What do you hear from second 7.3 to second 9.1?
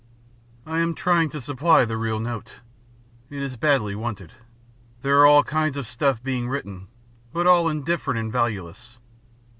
but all indifferent and valueless.